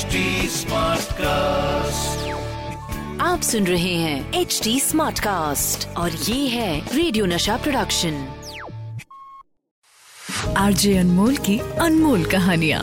[0.00, 0.20] HD
[1.12, 2.28] cast
[3.20, 8.14] आप सुन रहे हैं एच डी स्मार्ट कास्ट और ये है रेडियो नशा प्रोडक्शन
[10.56, 12.82] आरजे अनमोल की अनमोल कहानियाँ।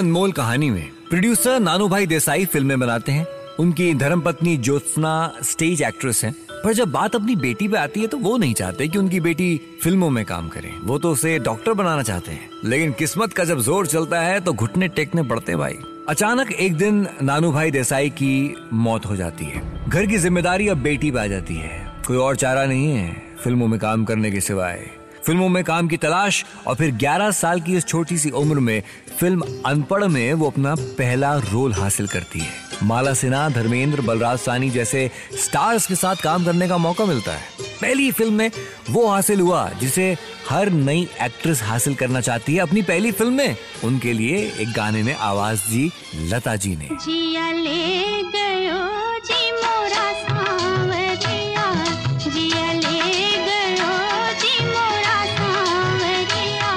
[0.00, 3.26] अनमोल कहानी में प्रोड्यूसर नानू भाई देसाई फ़िल्में बनाते हैं।
[3.60, 6.34] उनकी धर्मपत्नी ज्योत्सना स्टेज एक्ट्रेस हैं।
[6.64, 9.56] पर जब बात अपनी बेटी पे आती है तो वो नहीं चाहते कि उनकी बेटी
[9.82, 13.60] फ़िल्मों में काम करे। वो तो उसे डॉक्टर बनाना चाहते हैं। लेकिन किस्मत का जब
[13.60, 18.08] ज़ोर चलता है तो घुटने टेकने पड़ते हैं भाई। अचानक एक दिन नानू भाई देसाई
[18.10, 21.70] की मौत हो जाती है। घर की ज़िम्मेदारी अब बेटी पे आ जाती है।
[22.06, 23.12] कोई और चारा नहीं है,
[23.44, 24.80] फ़िल्मों में काम करने के सिवाय।
[25.26, 28.82] फ़िल्मों में काम की तलाश और फिर 11 साल की इस छोटी सी उम्र में
[29.20, 32.50] फ़िल्म अनपढ़ में वो अपना पहला रोल हासिल करती है।
[32.82, 35.10] माला सिन्हा, धर्मेंद्र, बलराज सानी जैसे
[35.44, 38.50] स्टार्स के साथ काम करने का मौका मिलता है। पहली फ़िल्म में
[38.90, 40.04] वो हासिल हुआ जिसे
[40.48, 45.02] हर नई एक्ट्रेस हासिल करना चाहती है। अपनी पहली फ़िल्म में उनके लिए एक गाने
[45.02, 45.90] में आवाज़ दी
[46.30, 48.80] लता जी ने। जिया ले गयो
[49.28, 51.66] जी मोरा सांवरिया
[52.26, 53.00] जिया। ले
[53.48, 53.90] गयो
[54.42, 56.70] जी मोरा सांवरिया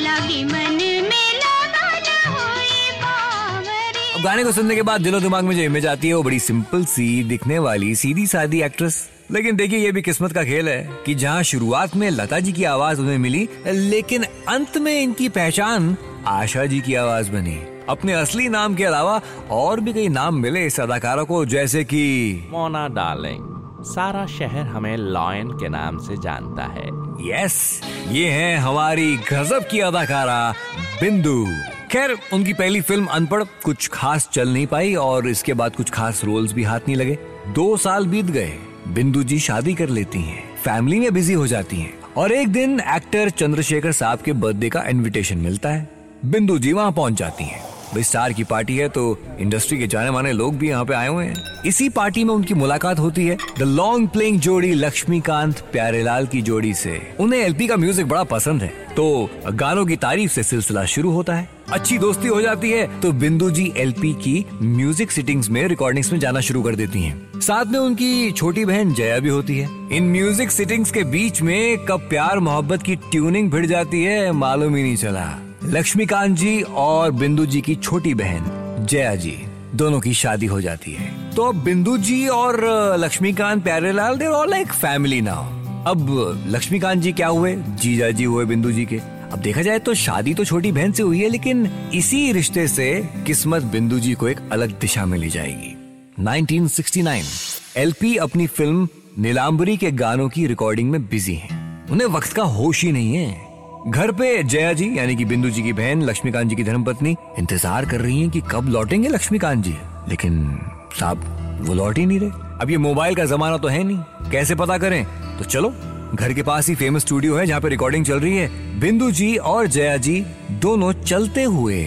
[0.00, 0.76] लागी मन
[1.08, 5.86] में लगन होई बावरी अब गाने को सुनने के बाद दिलो दिमाग में जो इमेज
[5.86, 10.02] आती है वो बड़ी सिंपल सी दिखने वाली सीधी सादी एक्ट्रेस लेकिन देखिए ये भी
[10.02, 14.24] किस्मत का खेल है कि जहाँ शुरुआत में लता जी की आवाज़ उन्हें मिली लेकिन
[14.48, 17.58] अंत में इनकी पहचान आशा जी की आवाज़ बनी।
[17.88, 22.04] अपने असली नाम के अलावा और भी कई नाम मिले इस अदाकारा को जैसे कि
[22.50, 26.86] मोना डार्लिंग। सारा शहर हमें लॉयन के नाम से जानता है।
[27.30, 30.54] यस ये है हमारी गजब की अदाकारा
[31.00, 31.46] बिंदु।
[31.92, 36.24] खैर उनकी पहली फ़िल्म अनपढ़ कुछ खास चल नहीं पाई और इसके बाद कुछ खास
[36.24, 40.56] रोल्स भी हाथ नहीं लगे। दो साल बीत गए। बिंदु जी शादी कर लेती हैं,
[40.56, 44.82] फैमिली में बिज़ी हो जाती हैं। और एक दिन एक्टर चंद्रशेखर साहब के बर्थडे का
[44.82, 45.88] इनविटेशन मिलता है।
[46.24, 49.02] बिंदु जी वहाँ पहुँच जाती हैं। भाई स्टार की पार्टी है तो
[49.40, 52.54] इंडस्ट्री के जाने माने लोग भी यहाँ पे आए हुए हैं। इसी पार्टी में उनकी
[52.54, 57.76] मुलाकात होती है द लॉन्ग प्लेइंग जोड़ी लक्ष्मीकांत प्यारेलाल की जोड़ी से। उन्हें एलपी का
[57.76, 62.28] म्यूज़िक बड़ा पसंद है। तो गानों की तारीफ़ से सिलसिला शुरू होता है। अच्छी दोस्ती
[62.28, 66.62] हो जाती है तो बिंदु जी एलपी की म्यूज़िक सिटिंग्स में रिकॉर्डिंग्स में जाना शुरू
[66.62, 70.90] कर देती हैं। साथ में उनकी छोटी बहन जया भी होती है। इन म्यूज़िक सिटिंग्स
[70.90, 75.26] के बीच में कब प्यार मोहब्बत की ट्यूनिंग भिड़ जाती है, मालूम ही नहीं चला।
[75.66, 79.36] लक्ष्मीकांत जी और बिंदु जी की छोटी बहन, जया जी,
[79.74, 82.60] दोनों की शादी हो जाती है। तो अब बिंदु जी और
[82.98, 85.44] Laxmikant Pyarelal they're all like family now
[85.84, 87.54] अब, लक्ष्मीकांत जी क्या हुए?
[87.56, 88.96] जीजा जी हुए बिंदु जी के।
[89.32, 93.08] अब देखा जाए तो शादी तो छोटी बहन से हुई है, लेकिन इसी रिश्ते से
[93.26, 95.76] किस्मत बिंदु जी को एक अलग दिशा में ले जाएगी।
[96.20, 97.32] 1969
[97.76, 98.88] एलपी अपनी फ़िल्म
[99.18, 103.43] नीलाम्बरी के गानों की रिकॉर्डिंग में बिज़ी हैं। उन्हें वक्त का होश ही नहीं है।
[103.88, 107.84] घर पे जया जी, यानी कि बिंदु जी की बहन, लक्ष्मीकांत जी की धर्मपत्नी, इंतज़ार
[107.84, 109.76] कर रही हैं कि कब लौटेंगे लक्ष्मीकांत जी।
[110.08, 110.60] लेकिन
[111.00, 111.24] साहब,
[111.60, 112.30] वो लौट ही नहीं रहे।
[112.60, 115.06] अब ये मोबाइल का जमाना तो है नहीं। कैसे पता करें?
[115.38, 115.74] तो चलो,
[116.14, 119.36] घर के पास ही फ़ेमस स्टूडियो है, जहाँ पे रिकॉर्डिंग चल रही है। बिंदु जी
[119.36, 121.84] और जया जी दोनों चलते हुए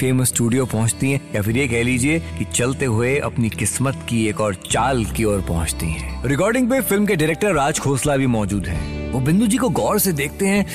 [0.00, 4.26] फ़ेमस स्टूडियो पहुँचती हैं। या फिर ये कह लीजिए कि चलते हुए अपनी किस्मत की
[4.26, 8.26] एक और चाल की ओर पहुँचती हैं। रिकॉर्डिंग पे फ़िल्म के डायरेक्टर राज खोसला भी
[8.26, 10.66] मौजूद हैं। वो बिंदु जी को गौर से देखते हैं।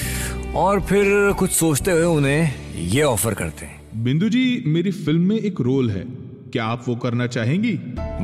[0.56, 5.40] और फिर कुछ सोचते हुए उन्हें ये ऑफ़र करते हैं। बिंदु जी मेरी फ़िल्म में
[5.40, 6.04] एक रोल है।
[6.54, 7.80] क्या आप वो करना चाहेंगी?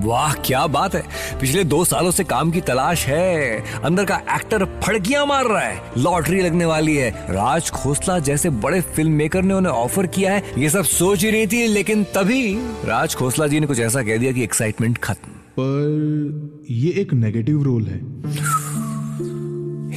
[0.07, 1.03] वाह क्या बात है।
[1.41, 5.81] पिछले दो सालों से काम की तलाश है। अंदर का एक्टर फड़कियाँ मार रहा है।
[5.97, 10.43] लॉटरी लगने वाली है। राज खोसला जैसे बड़े फ़िल्म मेकर ने उन्हें ऑफ़र किया है।
[10.57, 12.55] ये सब सोच ही नहीं थी लेकिन तभी
[12.85, 17.63] राज खोसला जी ने कुछ ऐसा कह दिया कि एक्साइटमेंट खत्म। पर ये एक नेगेटिव
[17.63, 18.01] रोल है।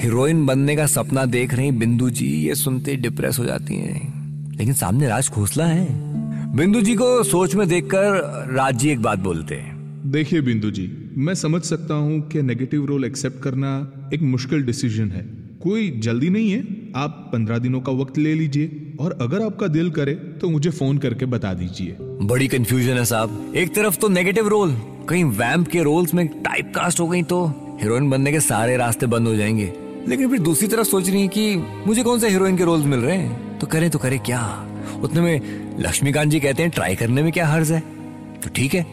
[0.04, 4.00] हीरोइन बनने का सपना देख रही बिंदु जी ये सुनते डिप्रेस हो जाती हैं।
[4.56, 5.86] लेकिन सामने राज खोसला है।
[6.56, 8.02] बिंदु जी को सोच में देखकर
[8.52, 12.84] राज जी एक बात बोलते हैं। देखिए बिंदु जी मैं समझ सकता हूँ कि नेगेटिव
[12.84, 15.22] रोल एक्सेप्ट करना एक मुश्किल डिसीज़न है।
[15.62, 16.64] कोई जल्दी नहीं है।
[16.96, 20.98] आप पंद्रह दिनों का वक्त ले लीजिए और अगर आपका दिल करे तो मुझे फ़ोन
[20.98, 24.76] करके बता दीजिए। बड़ी कंफ्यूजन है साहब। एक तरफ़ तो नेगेटिव रोल
[25.08, 27.46] कहीं वैम्प के रोल्स में टाइप कास्ट हो गई तो
[27.82, 31.28] हीरोइन बनने के सारे रास्ते बंद हो जाएँगे। लेकिन फिर दूसरी तरफ़ सोच रही है
[31.28, 31.56] कि
[31.86, 33.58] मुझे कौन से हीरोइन के रोल्स मिल रहे हैं?
[33.58, 34.66] तो करें तो करें क्या?
[35.02, 35.40] उतने में
[35.80, 37.80] लक्ष्मीकांत जी कहते हैं ट्राई करने में क्या हर्ज है?
[38.40, 38.86] तो ठीक है।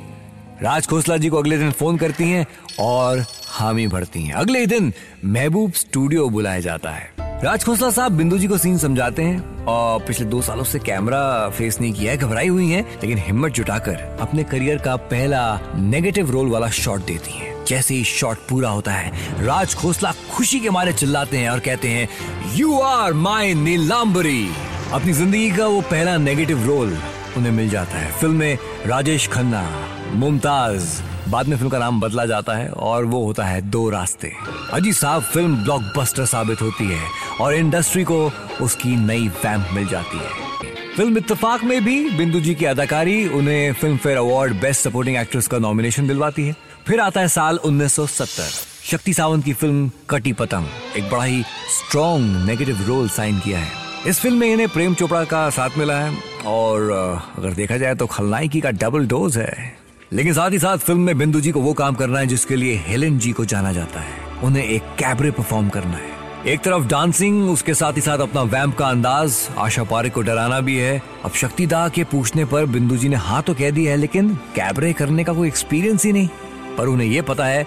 [0.62, 2.46] राज खोसला जी को अगले दिन फ़ोन करती हैं
[2.80, 4.94] और हामी भरती हैं। अगले दिन
[5.26, 10.04] महबूब स्टूडियो बुलाया जाता है। राज खोसला साहब, बिंदु जी को सीन समझाते हैं। और
[10.08, 14.18] पिछले दो सालों से कैमरा फेस नहीं किया है, घबराई हुई हैं, लेकिन हिम्मत जुटाकर
[14.22, 15.42] अपने करियर का पहला
[15.76, 19.12] नेगेटिव रोल वाला शॉट देती हैं। जैसे ही शॉट पूरा होता है,
[19.46, 22.08] राज खोसला खुशी के मारे चिल्लाते हैं और कहते हैं
[22.56, 24.48] यू आर माई नीलाम्बरी
[24.94, 26.98] अपनी ज़िंदगी का वो पहला नेगेटिव रोल
[27.38, 29.70] उन्हें मिल जाता है। फ़िल्म में राजेश खन्ना,
[30.14, 34.32] मुमताज़ बाद में फ़िल्म का नाम बदला जाता है और वो होता है दो रास्ते।
[34.74, 37.00] अजी साहब फ़िल्म ब्लॉकबस्टर साबित होती है
[37.42, 38.20] और इंडस्ट्री को
[38.62, 40.50] उसकी नई वैम्प मिल जाती है।
[40.96, 45.48] फ़िल्म इत्तेफाक में भी बिंदु जी की अदाकारी उन्हें film fare award best supporting actress
[45.48, 46.56] का नॉमिनेशन दिलवाती है।
[46.88, 48.52] फिर आता है साल 1970
[48.84, 50.68] शक्ति सावंत की फ़िल्म कटी पतंग,
[50.98, 55.24] एक बड़ा ही स्ट्रॉन्ग नेगेटिव रोल साइन किया है। इस फ़िल्म में इन्हें प्रेम चोपड़ा
[55.24, 56.18] का साथ मिला है
[56.48, 56.90] और
[57.38, 59.81] अगर देखा जाए तो खलनायकी का डबल डोज है।
[60.14, 62.76] लेकिन साथ ही साथ फ़िल्म में बिंदु जी को वो काम करना है जिसके लिए
[62.88, 66.10] हेलेन जी को जाना जाता है। उन्हें एक कैबरे परफॉर्म करना है।
[66.48, 70.60] एक तरफ़ डांसिंग उसके साथ ही साथ अपना वैम्प का अंदाज। आशा पारिक को डराना
[70.60, 73.92] भी है। अब शक्ति दा के पूछने पर बिंदु जी ने हाँ तो कह दिया
[73.92, 76.30] है, लेकिन कैबरे करने का कोई एक्सपीरियंस ही नहीं।
[76.78, 77.64] पर उन्हें यह पता है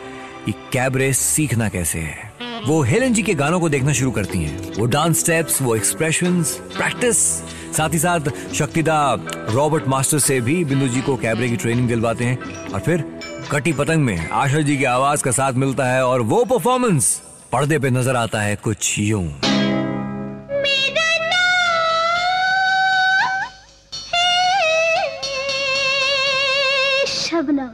[0.47, 2.33] कि कैबरे सीखना कैसे है।
[2.67, 6.53] वो हेलन जी के गानों को देखना शुरू करती हैं। वो डांस स्टेप्स वो एक्सप्रेशंस
[6.77, 7.19] प्रैक्टिस
[7.75, 8.97] साथ ही साथ शक्तिदा
[9.51, 13.05] रॉबर्ट मास्टर से भी बिंदु जी को कैबरे की ट्रेनिंग दिलवाते हैं। और फिर
[13.51, 17.15] कटी पतंग में आशा जी की आवाज़ का साथ मिलता है और वो परफॉर्मेंस
[17.53, 19.27] पर्दे पे नज़र आता है कुछ यूँ।
[27.09, 27.69] शबनम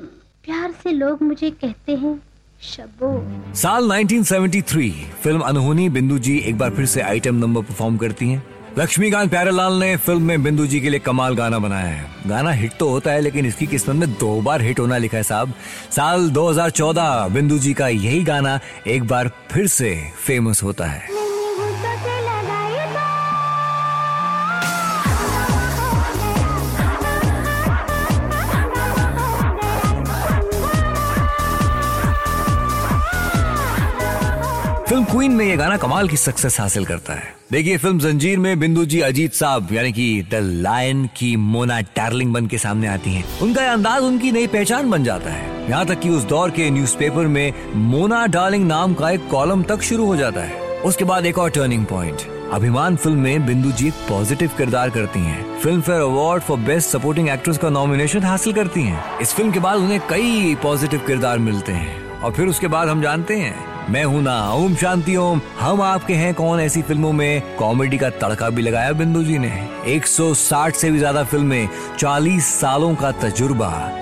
[0.45, 2.21] प्यार से लोग मुझे कहते हैं
[2.63, 3.11] शबो।
[3.55, 4.91] साल 1973
[5.23, 8.43] फ़िल्म अनहोनी बिंदु जी एक बार फिर से आइटम नंबर परफॉर्म करती हैं।
[8.79, 12.73] लक्ष्मीकांत प्यारेलाल ने फ़िल्म में बिंदु जी के लिए कमाल गाना बनाया है। गाना हिट
[12.79, 15.55] तो होता है, लेकिन इसकी किस्मत में दो बार हिट होना लिखा है साहब।
[15.91, 21.20] साल 2014 बिंदु जी का यही गाना एक बार फिर से फ़ेमस होता है।
[34.91, 38.59] फ़िल्म क्वीन में ये गाना कमाल की सक्सेस हासिल करता है। देखिए, फ़िल्म जंजीर में
[38.61, 43.11] बिंदु जी, अजीत साहब, यानी कि द लायन की मोना डार्लिंग बन के सामने आती
[43.11, 46.71] हैं। उनका अंदाज, उनकी नई पहचान बन जाता है। यहाँ तक कि उस दौर के
[46.71, 51.27] न्यूज़पेपर में मोना डार्लिंग नाम का एक कॉलम तक शुरू हो जाता है। उसके बाद
[51.27, 55.81] एक और टर्निंग पॉइंट अभिमान फ़िल्म में बिंदु जी एक पॉजिटिव किरदार करती हैं। Film
[55.81, 59.77] fare award for best supporting actress का नॉमिनेशन हासिल करती हैं। इस फ़िल्म के बाद
[59.77, 64.23] उन्हें कई पॉजिटिव किरदार मिलते हैं। और फिर उसके बाद हम जानते हैं मैं हूँ
[64.23, 67.57] ना, ओम शांति, ओम। हम आपके हैं कौन ऐसी फ़िल्मों में?
[67.57, 71.69] कॉमेडी का तड़का भी लगाया बिंदु जी ने। 160 से भी ज़्यादा फ़िल्में
[71.99, 73.93] 40 सालों का तजुर्बा।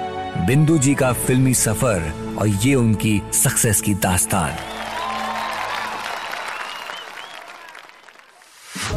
[0.47, 4.53] बिंदु जी का फिल्मी सफ़र और ये उनकी सक्सेस की दास्तान।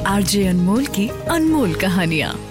[0.07, 2.50] आरजे अनमोल की अनमोल कहानियाँ।